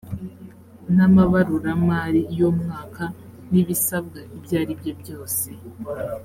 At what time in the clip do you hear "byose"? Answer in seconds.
5.01-5.47